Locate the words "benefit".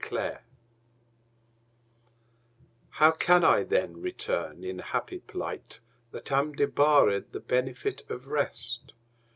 7.39-8.09